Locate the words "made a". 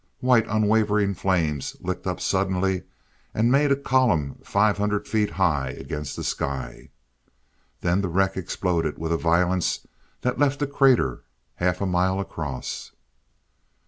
3.51-3.75